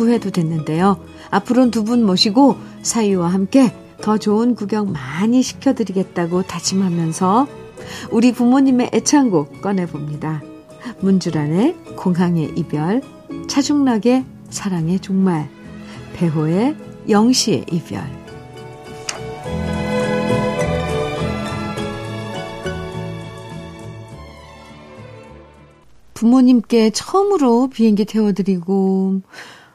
후회도 0.00 0.30
됐는데요. 0.30 0.98
앞으로는 1.30 1.70
두 1.70 1.84
분 1.84 2.04
모시고 2.04 2.56
사위와 2.82 3.28
함께 3.28 3.72
더 4.00 4.16
좋은 4.18 4.54
구경 4.54 4.92
많이 4.92 5.42
시켜드리겠다고 5.42 6.42
다짐하면서 6.42 7.46
우리 8.10 8.32
부모님의 8.32 8.90
애창곡 8.92 9.60
꺼내봅니다. 9.60 10.42
문주란의 11.00 11.74
공항의 11.96 12.52
이별, 12.56 13.02
차중락의 13.48 14.24
사랑의 14.48 15.00
종말, 15.00 15.48
배호의 16.14 16.76
영시의 17.08 17.66
이별. 17.70 18.02
부모님께 26.14 26.90
처음으로 26.90 27.68
비행기 27.68 28.04
태워드리고, 28.04 29.22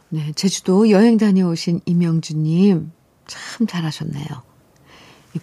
네, 0.10 0.32
제주도 0.34 0.89
여행 0.91 1.18
다녀오신 1.18 1.82
이명주님, 1.86 2.91
참 3.28 3.68
잘하셨네요. 3.68 4.26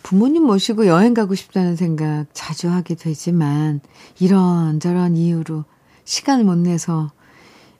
부모님 0.02 0.44
모시고 0.44 0.86
여행 0.86 1.14
가고 1.14 1.34
싶다는 1.34 1.76
생각 1.76 2.26
자주 2.32 2.70
하게 2.70 2.94
되지만 2.94 3.80
이런저런 4.18 5.16
이유로 5.16 5.64
시간을 6.04 6.44
못 6.44 6.56
내서 6.56 7.10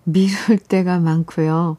미룰 0.05 0.59
때가 0.69 0.99
많고요. 0.99 1.79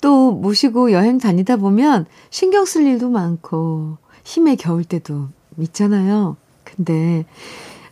또 0.00 0.32
모시고 0.32 0.92
여행 0.92 1.18
다니다 1.18 1.56
보면 1.56 2.06
신경 2.30 2.64
쓸 2.64 2.86
일도 2.86 3.10
많고 3.10 3.98
힘에 4.24 4.56
겨울 4.56 4.84
때도 4.84 5.28
있잖아요. 5.58 6.36
근데 6.64 7.24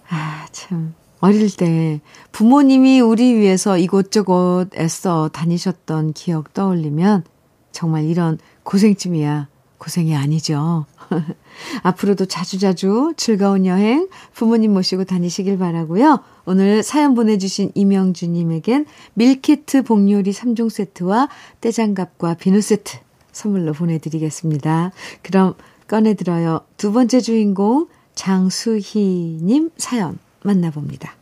아, 0.08 0.46
참 0.52 0.94
어릴 1.20 1.54
때 1.54 2.00
부모님이 2.32 3.00
우리 3.00 3.34
위해서 3.34 3.76
이곳저곳 3.76 4.68
애써 4.76 5.28
다니셨던 5.32 6.12
기억 6.12 6.54
떠올리면 6.54 7.24
정말 7.72 8.04
이런 8.04 8.38
고생쯤이야 8.62 9.48
고생이 9.78 10.14
아니죠. 10.14 10.86
앞으로도 11.82 12.26
자주자주 12.26 13.14
즐거운 13.16 13.64
여행 13.64 14.08
부모님 14.34 14.74
모시고 14.74 15.04
다니시길 15.04 15.58
바라고요. 15.58 16.20
오늘 16.44 16.82
사연 16.82 17.14
보내주신 17.14 17.72
이명주님에겐 17.74 18.86
밀키트 19.14 19.82
복요리 19.84 20.32
3종 20.32 20.70
세트와 20.70 21.28
떼장갑과 21.60 22.34
비누 22.34 22.60
세트 22.60 22.98
선물로 23.32 23.72
보내드리겠습니다. 23.72 24.92
그럼 25.22 25.54
꺼내들어요. 25.86 26.62
두 26.76 26.92
번째 26.92 27.20
주인공 27.20 27.86
장수희님 28.14 29.70
사연 29.76 30.18
만나봅니다. 30.42 31.14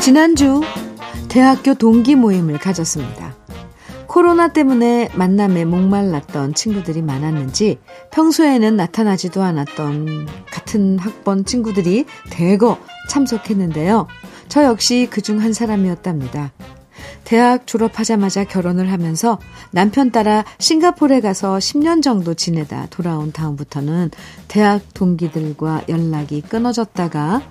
지난주 0.00 0.62
대학교 1.28 1.74
동기 1.74 2.14
모임을 2.14 2.58
가졌습니다. 2.58 3.34
코로나 4.06 4.48
때문에 4.48 5.10
만남에 5.14 5.64
목말랐던 5.64 6.54
친구들이 6.54 7.02
많았는지 7.02 7.80
평소에는 8.12 8.76
나타나지도 8.76 9.42
않았던 9.42 10.26
같은 10.50 10.98
학번 10.98 11.44
친구들이 11.44 12.06
대거 12.30 12.78
참석했는데요. 13.10 14.06
저 14.48 14.64
역시 14.64 15.08
그중 15.10 15.42
한 15.42 15.52
사람이었답니다. 15.52 16.52
대학 17.26 17.66
졸업하자마자 17.66 18.44
결혼을 18.44 18.92
하면서 18.92 19.38
남편 19.72 20.12
따라 20.12 20.44
싱가포르에 20.58 21.20
가서 21.20 21.58
10년 21.58 22.00
정도 22.00 22.34
지내다 22.34 22.86
돌아온 22.90 23.32
다음부터는 23.32 24.12
대학 24.46 24.82
동기들과 24.94 25.82
연락이 25.88 26.40
끊어졌다가 26.40 27.42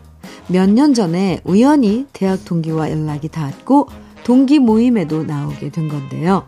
몇 0.48 0.70
년 0.70 0.94
전에 0.94 1.42
우연히 1.44 2.08
대학 2.14 2.46
동기와 2.46 2.90
연락이 2.90 3.28
닿았고 3.28 3.90
동기 4.24 4.60
모임에도 4.60 5.24
나오게 5.24 5.70
된 5.72 5.90
건데요. 5.90 6.48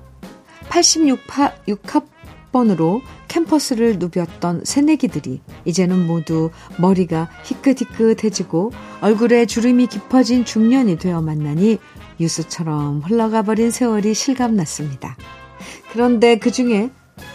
86학 0.69 2.05
번으로 2.51 3.01
캠퍼스를 3.27 3.99
누볐던 3.99 4.61
새내기들이 4.63 5.41
이제는 5.65 6.07
모두 6.07 6.49
머리가 6.79 7.29
희끗희끗해지고 7.43 8.71
얼굴에 9.01 9.45
주름이 9.45 9.87
깊어진 9.87 10.45
중년이 10.45 10.97
되어 10.97 11.21
만나니 11.21 11.77
유수처럼 12.19 13.01
흘러가 13.01 13.41
버린 13.41 13.71
세월이 13.71 14.13
실감났습니다. 14.13 15.17
그런데 15.91 16.37
그 16.37 16.51
중에 16.51 16.89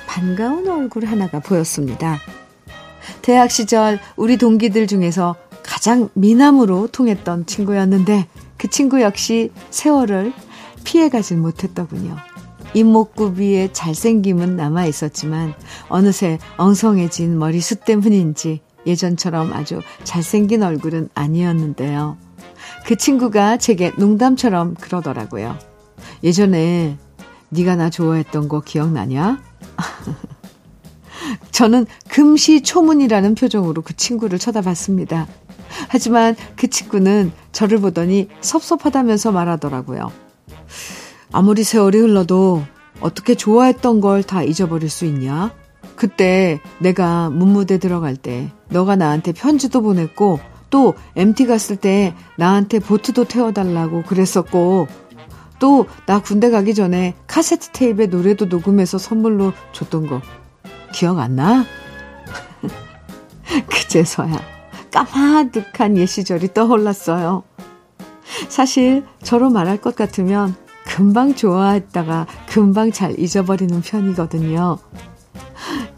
반가운 0.07 0.69
얼굴 0.69 1.05
하나가 1.05 1.41
보였습니다. 1.41 2.19
대학 3.23 3.51
시절 3.51 3.99
우리 4.17 4.37
동기들 4.37 4.87
중에서 4.87 5.37
가장 5.63 6.09
미남으로 6.15 6.89
통했던 6.89 7.47
친구였는데 7.47 8.27
그 8.57 8.69
친구 8.69 9.01
역시 9.01 9.51
세월을 9.71 10.33
피해가질 10.85 11.39
못했더군요. 11.39 12.17
이목구비의 12.75 13.73
잘생김은 13.73 14.57
남아 14.57 14.87
있었지만 14.87 15.55
어느새 15.89 16.39
엉성해진 16.57 17.39
머리숱 17.39 17.85
때문인지 17.85 18.61
예전처럼 18.87 19.53
아주 19.53 19.81
잘생긴 20.05 20.63
얼굴은 20.63 21.11
아니었는데요. 21.15 22.17
그 22.87 22.97
친구가 22.97 23.57
제게 23.59 23.93
농담처럼 23.97 24.75
그러더라고요. 24.75 25.59
예전에 26.25 26.97
네가 27.51 27.77
나 27.77 27.91
좋아했던 27.91 28.49
거 28.49 28.61
기억나냐? 28.61 29.43
저는 31.53 31.87
금시초문이라는 32.09 33.35
표정으로 33.35 33.83
그 33.83 33.97
친구를 33.97 34.39
쳐다봤습니다. 34.39 35.27
하지만 35.89 36.37
그 36.57 36.69
친구는 36.69 37.33
저를 37.53 37.79
보더니 37.79 38.29
섭섭하다면서 38.41 39.33
말하더라고요. 39.33 40.13
아무리 41.33 41.65
세월이 41.65 41.99
흘러도 41.99 42.63
어떻게 43.01 43.35
좋아했던 43.35 44.01
걸 44.01 44.23
다 44.23 44.43
잊어버릴 44.43 44.91
수 44.91 45.05
있냐? 45.07 45.53
그때 45.97 46.61
내가 46.79 47.31
문무대 47.31 47.79
들어갈 47.79 48.17
때 48.17 48.51
너가 48.69 48.97
나한테 48.97 49.33
편지도 49.33 49.83
보냈고 49.83 50.41
또 50.73 50.95
MT 51.15 51.47
갔을 51.47 51.77
때 51.77 52.17
나한테 52.37 52.81
보트도 52.81 53.27
태워달라고 53.27 54.03
그랬었고 54.03 54.89
또 55.61 55.87
나 56.07 56.21
군대 56.21 56.51
가기 56.51 56.75
전에 56.75 57.15
카세트 57.29 57.69
테이프에 57.71 58.07
노래도 58.07 58.47
녹음해서 58.47 58.99
선물로 58.99 59.53
줬던 59.71 60.09
거 60.09 60.21
기억 60.93 61.21
안 61.21 61.37
나? 61.37 61.65
그제서야 63.71 64.41
까마득한 64.91 65.97
옛 65.99 66.07
시절이 66.07 66.53
떠올랐어요. 66.53 67.45
사실 68.49 69.05
저로 69.23 69.51
말할 69.51 69.77
것 69.79 69.95
같으면 69.95 70.57
금방 70.85 71.35
좋아했다가 71.35 72.27
금방 72.49 72.91
잘 72.91 73.19
잊어버리는 73.19 73.81
편이거든요. 73.81 74.79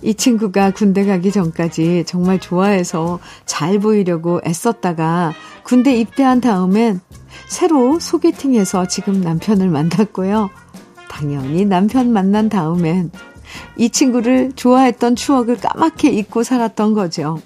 이 0.04 0.14
친구가 0.14 0.72
군대 0.72 1.06
가기 1.06 1.32
전까지 1.32 2.04
정말 2.06 2.38
좋아해서 2.38 3.20
잘 3.46 3.78
보이려고 3.78 4.40
애썼다가 4.44 5.32
군대 5.64 5.98
입대한 5.98 6.42
다음엔 6.42 7.00
새로 7.48 7.98
소개팅해서 7.98 8.86
지금 8.86 9.22
남편을 9.22 9.68
만났고요. 9.70 10.50
당연히 11.08 11.64
남편 11.64 12.12
만난 12.12 12.50
다음엔 12.50 13.10
이 13.78 13.88
친구를 13.88 14.52
좋아했던 14.54 15.16
추억을 15.16 15.56
까맣게 15.56 16.10
잊고 16.10 16.42
살았던 16.42 16.92
거죠. 16.92 17.40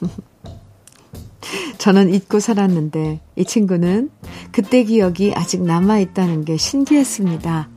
저는 1.78 2.12
잊고 2.12 2.40
살았는데 2.40 3.20
이 3.36 3.44
친구는 3.44 4.10
그때 4.52 4.84
기억이 4.84 5.32
아직 5.34 5.62
남아있다는 5.62 6.44
게 6.44 6.58
신기했습니다. 6.58 7.70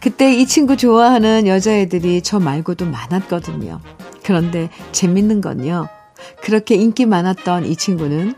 그때 0.00 0.34
이 0.34 0.46
친구 0.46 0.76
좋아하는 0.76 1.46
여자애들이 1.46 2.22
저 2.22 2.38
말고도 2.38 2.86
많았거든요. 2.86 3.80
그런데 4.22 4.70
재밌는 4.92 5.40
건요. 5.40 5.88
그렇게 6.42 6.76
인기 6.76 7.06
많았던 7.06 7.66
이 7.66 7.76
친구는 7.76 8.34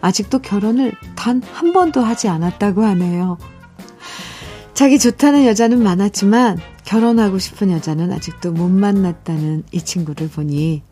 아직도 0.00 0.40
결혼을 0.40 0.92
단 1.16 1.42
한 1.52 1.72
번도 1.72 2.02
하지 2.02 2.28
않았다고 2.28 2.82
하네요. 2.84 3.38
자기 4.74 4.98
좋다는 4.98 5.46
여자는 5.46 5.82
많았지만 5.82 6.58
결혼하고 6.84 7.38
싶은 7.38 7.70
여자는 7.70 8.12
아직도 8.12 8.52
못 8.52 8.68
만났다는 8.68 9.62
이 9.72 9.80
친구를 9.80 10.28
보니 10.28 10.82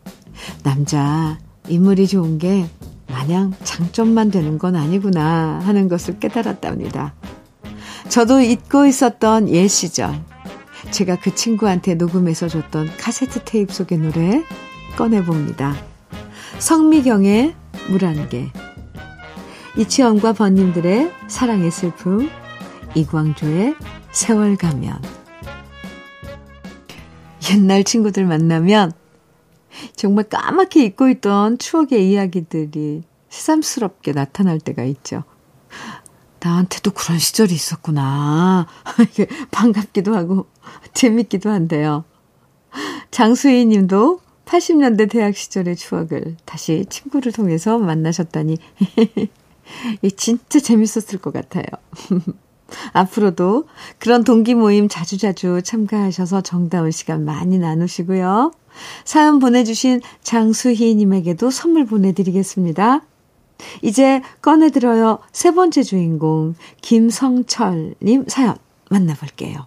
남자 0.63 1.37
인물이 1.67 2.07
좋은 2.07 2.37
게 2.37 2.65
마냥 3.07 3.53
장점만 3.63 4.31
되는 4.31 4.57
건 4.57 4.75
아니구나 4.75 5.59
하는 5.63 5.87
것을 5.89 6.19
깨달았답니다. 6.19 7.13
저도 8.09 8.41
잊고 8.41 8.85
있었던 8.85 9.49
옛 9.49 9.67
시절. 9.67 10.13
제가 10.91 11.17
그 11.19 11.33
친구한테 11.33 11.95
녹음해서 11.95 12.47
줬던 12.47 12.97
카세트 12.97 13.43
테이프 13.45 13.73
속의 13.73 13.97
노래 13.97 14.43
꺼내봅니다. 14.97 15.75
성미경의 16.59 17.55
물한 17.89 18.29
개. 18.29 18.51
이치원과 19.77 20.33
번님들의 20.33 21.11
사랑의 21.27 21.71
슬픔. 21.71 22.29
이광조의 22.95 23.75
세월 24.11 24.55
가면. 24.55 25.01
옛날 27.51 27.83
친구들 27.83 28.25
만나면 28.25 28.91
정말 29.95 30.25
까맣게 30.25 30.85
잊고 30.85 31.09
있던 31.09 31.57
추억의 31.57 32.11
이야기들이 32.11 33.03
새삼스럽게 33.29 34.11
나타날 34.11 34.59
때가 34.59 34.83
있죠. 34.83 35.23
나한테도 36.43 36.91
그런 36.91 37.19
시절이 37.19 37.53
있었구나. 37.53 38.67
반갑기도 39.51 40.15
하고 40.15 40.47
재밌기도 40.93 41.49
한데요. 41.49 42.03
장수희 43.11 43.65
님도 43.65 44.19
80년대 44.45 45.09
대학 45.09 45.35
시절의 45.35 45.75
추억을 45.77 46.35
다시 46.45 46.85
친구를 46.89 47.31
통해서 47.31 47.77
만나셨다니 47.77 48.57
진짜 50.17 50.59
재밌었을 50.59 51.19
것 51.19 51.33
같아요. 51.33 51.65
앞으로도 52.91 53.67
그런 53.99 54.23
동기 54.23 54.55
모임 54.55 54.89
자주자주 54.89 55.61
참가하셔서 55.63 56.41
정다운 56.41 56.91
시간 56.91 57.23
많이 57.23 57.57
나누시고요. 57.57 58.51
사연 59.05 59.39
보내주신 59.39 60.01
장수희 60.23 60.95
님에게도 60.95 61.51
선물 61.51 61.85
보내드리겠습니다. 61.85 63.01
이제 63.81 64.21
꺼내들어요. 64.41 65.19
세 65.31 65.51
번째 65.51 65.83
주인공, 65.83 66.55
김성철님 66.81 68.25
사연 68.27 68.55
만나볼게요. 68.89 69.65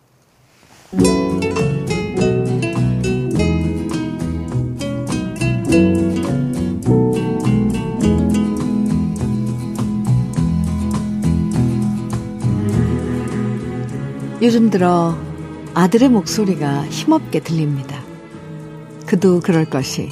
요즘 14.42 14.70
들어 14.70 15.16
아들의 15.75 16.09
목소리가 16.09 16.87
힘없게 16.87 17.40
들립니다. 17.40 18.01
그도 19.07 19.40
그럴 19.40 19.64
것이 19.64 20.11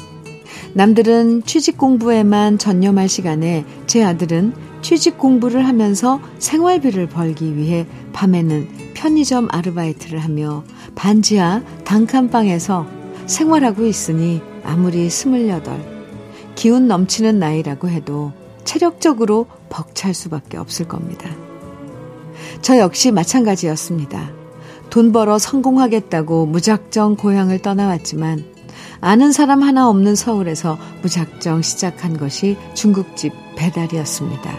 남들은 0.74 1.44
취직 1.44 1.78
공부에만 1.78 2.58
전념할 2.58 3.08
시간에 3.08 3.64
제 3.86 4.04
아들은 4.04 4.52
취직 4.82 5.18
공부를 5.18 5.66
하면서 5.66 6.20
생활비를 6.40 7.08
벌기 7.08 7.56
위해 7.56 7.86
밤에는 8.12 8.68
편의점 8.94 9.48
아르바이트를 9.52 10.18
하며 10.18 10.64
반지하 10.96 11.62
단칸방에서 11.84 12.86
생활하고 13.26 13.86
있으니 13.86 14.42
아무리 14.64 15.08
스물여덟, 15.08 15.78
기운 16.56 16.88
넘치는 16.88 17.38
나이라고 17.38 17.88
해도 17.88 18.32
체력적으로 18.64 19.46
벅찰 19.68 20.12
수밖에 20.12 20.58
없을 20.58 20.88
겁니다. 20.88 21.30
저 22.62 22.78
역시 22.78 23.12
마찬가지였습니다. 23.12 24.32
돈 24.90 25.12
벌어 25.12 25.38
성공하겠다고 25.38 26.46
무작정 26.46 27.16
고향을 27.16 27.60
떠나왔지만 27.60 28.53
아는 29.04 29.32
사람 29.32 29.62
하나 29.62 29.86
없는 29.90 30.16
서울에서 30.16 30.78
무작정 31.02 31.60
시작한 31.60 32.16
것이 32.16 32.56
중국집 32.72 33.34
배달이었습니다. 33.54 34.50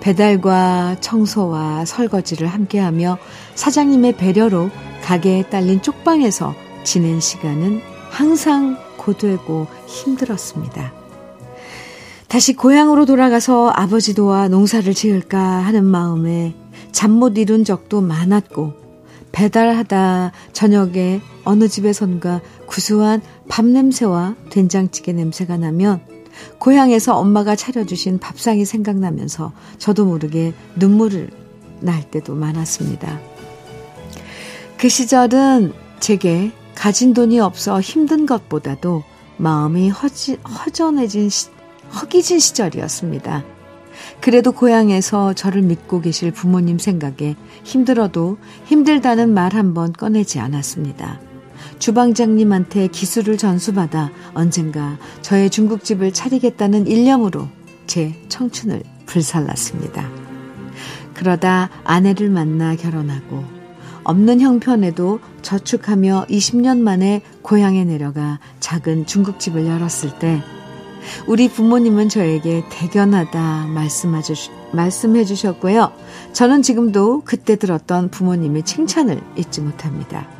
배달과 0.00 0.98
청소와 1.00 1.86
설거지를 1.86 2.46
함께하며 2.46 3.16
사장님의 3.54 4.18
배려로 4.18 4.68
가게에 5.02 5.44
딸린 5.44 5.80
쪽방에서 5.80 6.54
지낸 6.84 7.18
시간은 7.18 7.80
항상 8.10 8.76
고되고 8.98 9.66
힘들었습니다. 9.86 10.92
다시 12.28 12.52
고향으로 12.54 13.06
돌아가서 13.06 13.70
아버지 13.70 14.14
도와 14.14 14.48
농사를 14.48 14.92
지을까 14.92 15.38
하는 15.38 15.86
마음에 15.86 16.54
잠 16.92 17.12
못 17.12 17.38
이룬 17.38 17.64
적도 17.64 18.02
많았고 18.02 18.74
배달하다 19.32 20.32
저녁에 20.52 21.22
어느 21.46 21.68
집에선가 21.68 22.42
구수한 22.66 23.22
밥 23.48 23.64
냄새와 23.64 24.34
된장찌개 24.50 25.12
냄새가 25.12 25.56
나면 25.56 26.00
고향에서 26.58 27.16
엄마가 27.16 27.56
차려주신 27.56 28.18
밥상이 28.18 28.64
생각나면서 28.64 29.52
저도 29.78 30.04
모르게 30.04 30.52
눈물을 30.74 31.30
날 31.80 32.10
때도 32.10 32.34
많았습니다. 32.34 33.20
그 34.76 34.88
시절은 34.88 35.72
제게 36.00 36.50
가진 36.74 37.14
돈이 37.14 37.40
없어 37.40 37.80
힘든 37.80 38.26
것보다도 38.26 39.04
마음이 39.38 39.88
허지, 39.88 40.34
허전해진, 40.36 41.30
시, 41.30 41.48
허기진 41.94 42.40
시절이었습니다. 42.40 43.44
그래도 44.20 44.52
고향에서 44.52 45.32
저를 45.32 45.62
믿고 45.62 46.00
계실 46.00 46.32
부모님 46.32 46.78
생각에 46.78 47.36
힘들어도 47.62 48.36
힘들다는 48.64 49.32
말 49.32 49.54
한번 49.54 49.92
꺼내지 49.92 50.40
않았습니다. 50.40 51.25
주방장님한테 51.78 52.88
기술을 52.88 53.36
전수받아 53.36 54.10
언젠가 54.34 54.98
저의 55.22 55.50
중국집을 55.50 56.12
차리겠다는 56.12 56.86
일념으로 56.86 57.48
제 57.86 58.14
청춘을 58.28 58.82
불살랐습니다. 59.06 60.08
그러다 61.14 61.70
아내를 61.84 62.28
만나 62.28 62.76
결혼하고 62.76 63.44
없는 64.04 64.40
형편에도 64.40 65.20
저축하며 65.42 66.26
20년 66.28 66.78
만에 66.78 67.22
고향에 67.42 67.84
내려가 67.84 68.38
작은 68.60 69.06
중국집을 69.06 69.66
열었을 69.66 70.18
때 70.18 70.42
우리 71.26 71.48
부모님은 71.48 72.08
저에게 72.08 72.64
대견하다 72.70 73.68
말씀해 74.72 75.24
주셨고요. 75.24 75.92
저는 76.32 76.62
지금도 76.62 77.22
그때 77.24 77.56
들었던 77.56 78.10
부모님의 78.10 78.64
칭찬을 78.64 79.20
잊지 79.36 79.60
못합니다. 79.60 80.35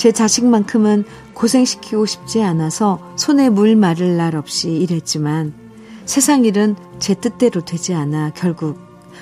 제 0.00 0.12
자식만큼은 0.12 1.04
고생시키고 1.34 2.06
싶지 2.06 2.42
않아서 2.42 3.12
손에 3.16 3.50
물 3.50 3.76
마를 3.76 4.16
날 4.16 4.34
없이 4.34 4.70
일했지만 4.70 5.52
세상 6.06 6.46
일은 6.46 6.74
제 6.98 7.12
뜻대로 7.12 7.62
되지 7.66 7.92
않아 7.92 8.30
결국 8.30 8.78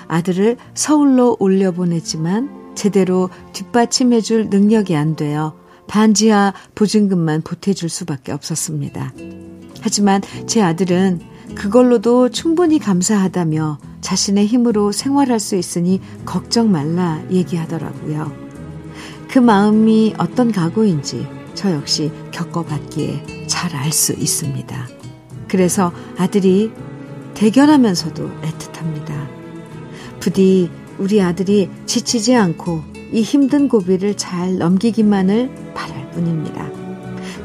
아들을 0.06 0.56
서울로 0.74 1.36
올려보냈지만 1.40 2.76
제대로 2.76 3.28
뒷받침해줄 3.54 4.50
능력이 4.50 4.94
안 4.94 5.16
되어 5.16 5.56
반지하 5.88 6.54
보증금만 6.76 7.42
보태줄 7.42 7.88
수밖에 7.88 8.30
없었습니다. 8.30 9.14
하지만 9.80 10.22
제 10.46 10.62
아들은 10.62 11.20
그걸로도 11.56 12.28
충분히 12.28 12.78
감사하다며 12.78 13.80
자신의 14.00 14.46
힘으로 14.46 14.92
생활할 14.92 15.40
수 15.40 15.56
있으니 15.56 16.00
걱정 16.24 16.70
말라 16.70 17.20
얘기하더라고요. 17.32 18.47
그 19.30 19.38
마음이 19.38 20.14
어떤 20.18 20.52
각오인지 20.52 21.26
저 21.54 21.72
역시 21.72 22.10
겪어봤기에 22.30 23.46
잘 23.46 23.74
알 23.74 23.92
수 23.92 24.12
있습니다. 24.12 24.88
그래서 25.48 25.92
아들이 26.16 26.70
대견하면서도 27.34 28.30
애틋합니다. 28.42 29.28
부디 30.20 30.70
우리 30.98 31.22
아들이 31.22 31.70
지치지 31.86 32.34
않고 32.34 32.82
이 33.12 33.22
힘든 33.22 33.68
고비를 33.68 34.16
잘 34.16 34.58
넘기기만을 34.58 35.72
바랄 35.74 36.10
뿐입니다. 36.10 36.68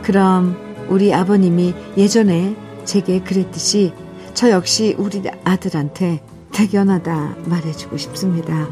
그럼 0.01 0.57
우리 0.89 1.13
아버님이 1.13 1.73
예전에 1.97 2.55
제게 2.85 3.21
그랬듯이 3.21 3.93
저 4.33 4.49
역시 4.49 4.95
우리 4.97 5.21
아들한테 5.43 6.21
대견하다 6.51 7.37
말해주고 7.45 7.97
싶습니다. 7.97 8.67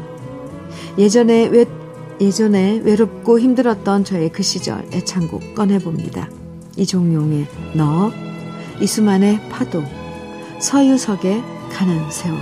예전에 0.98 1.46
외, 1.46 1.64
예전에 2.22 2.78
외롭고 2.84 3.40
힘들었던 3.40 4.04
저의 4.04 4.30
그 4.30 4.44
시절 4.44 4.86
애창곡 4.92 5.56
꺼내봅니다. 5.56 6.30
이종용의 6.76 7.48
너, 7.74 8.12
이수만의 8.80 9.48
파도, 9.48 9.82
서유석의 10.60 11.42
가는 11.72 12.10
세월. 12.12 12.38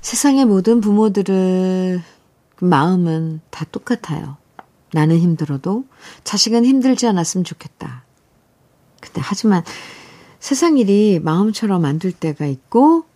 세상의 0.00 0.46
모든 0.46 0.80
부모들의 0.80 2.00
마음은 2.60 3.42
다 3.50 3.66
똑같아요. 3.70 4.38
나는 4.94 5.18
힘들어도 5.18 5.84
자식은 6.24 6.64
힘들지 6.64 7.06
않았으면 7.06 7.44
좋겠다. 7.44 8.04
근데 9.00 9.20
하지만 9.22 9.62
세상 10.44 10.76
일이 10.76 11.20
마음처럼 11.24 11.86
안 11.86 11.98
될 11.98 12.12
때가 12.12 12.44
있고 12.44 13.06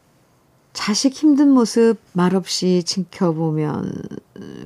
자식 0.73 1.13
힘든 1.13 1.51
모습 1.51 1.97
말없이 2.15 2.83
지켜보면 2.83 3.93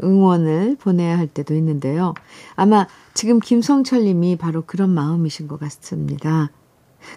응원을 0.05 0.77
보내야 0.77 1.19
할 1.19 1.27
때도 1.27 1.57
있는데요. 1.57 2.15
아마 2.55 2.87
지금 3.15 3.41
김성철 3.41 4.05
님이 4.05 4.37
바로 4.37 4.63
그런 4.65 4.91
마음이신 4.91 5.49
것 5.49 5.59
같습니다. 5.59 6.53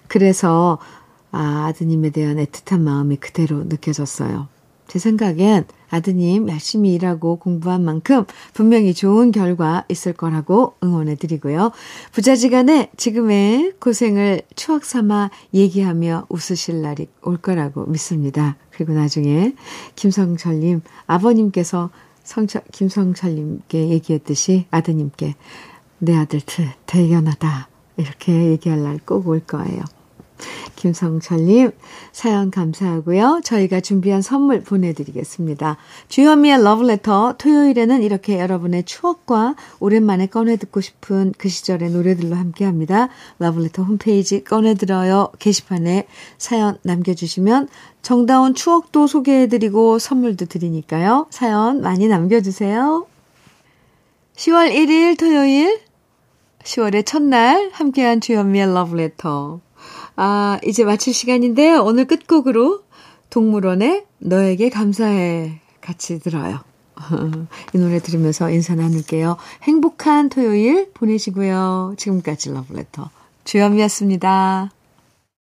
그래서 0.08 0.80
아, 1.32 1.68
아드님에 1.68 2.10
대한 2.10 2.38
애틋한 2.38 2.80
마음이 2.80 3.18
그대로 3.18 3.66
느껴졌어요. 3.66 4.48
제 4.88 5.00
생각엔 5.00 5.66
아드님 5.90 6.50
열심히 6.50 6.94
일하고 6.94 7.38
공부한 7.38 7.84
만큼 7.84 8.26
분명히 8.54 8.94
좋은 8.94 9.32
결과 9.32 9.86
있을 9.90 10.14
거라고 10.14 10.76
응원해 10.84 11.16
드리고요. 11.16 11.72
부자지간에 12.12 12.92
지금의 12.98 13.74
고생을 13.80 14.42
추억 14.56 14.86
삼아 14.86 15.30
얘기하며 15.54 16.28
웃으실 16.30 16.82
날이 16.82 17.08
올 17.22 17.38
거라고 17.38 17.86
믿습니다. 17.86 18.58
그리고 18.72 18.94
나중에 18.94 19.54
김성철님, 19.96 20.82
아버님께서 21.08 21.90
성철, 22.24 22.64
김성철님께 22.72 23.90
얘기했듯이 23.90 24.66
아드님께 24.72 25.36
내 26.00 26.16
아들 26.16 26.42
대견하다. 26.86 27.70
이렇게 27.98 28.34
얘기할 28.52 28.84
날 28.84 29.00
꼭 29.06 29.28
올 29.28 29.40
거예요. 29.40 29.82
김성철님, 30.76 31.72
사연 32.12 32.52
감사하고요. 32.52 33.42
저희가 33.44 33.80
준비한 33.80 34.22
선물 34.22 34.62
보내드리겠습니다. 34.62 35.78
주현미의 36.10 36.64
러브레터, 36.64 37.36
토요일에는 37.38 38.04
이렇게 38.04 38.40
여러분의 38.40 38.84
추억과 38.84 39.56
오랜만에 39.80 40.28
꺼내듣고 40.28 40.82
싶은 40.82 41.34
그 41.38 41.50
시절의 41.50 41.92
노래들로 41.92 42.36
함께 42.36 42.66
합니다. 42.66 43.10
러브레터 43.40 43.84
홈페이지 43.84 44.44
꺼내들어요. 44.44 45.32
게시판에 45.40 46.08
사연 46.38 46.78
남겨주시면 46.84 47.70
정다운 48.02 48.54
추억도 48.54 49.08
소개해드리고 49.08 49.98
선물도 49.98 50.46
드리니까요. 50.46 51.28
사연 51.32 51.82
많이 51.82 52.08
남겨주세요. 52.08 53.08
10월 54.36 54.72
1일 54.72 55.18
토요일, 55.18 55.80
10월의 56.64 57.06
첫날 57.06 57.70
함께한 57.74 58.22
주현미의 58.22 58.74
러브레터. 58.74 59.65
아, 60.16 60.60
이제 60.64 60.84
마칠 60.84 61.14
시간인데요. 61.14 61.84
오늘 61.84 62.06
끝곡으로 62.06 62.84
동물원의 63.30 64.06
너에게 64.20 64.70
감사해 64.70 65.60
같이 65.82 66.20
들어요. 66.20 66.60
이 67.74 67.78
노래 67.78 68.00
들으면서 68.00 68.50
인사 68.50 68.76
나눌게요. 68.76 69.38
행복한 69.64 70.30
토요일 70.30 70.92
보내시고요. 70.94 71.96
지금까지 71.98 72.52
러브레터 72.52 73.10
주현미였습니다. 73.44 74.72